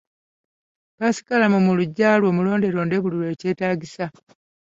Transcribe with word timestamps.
Ppaasikalamu 0.95 1.57
mu 1.65 1.71
luggya 1.77 2.09
lwo, 2.19 2.29
mulonde 2.37 2.67
londe 2.75 2.97
buli 3.03 3.15
lwekyetaagisa. 3.19 4.05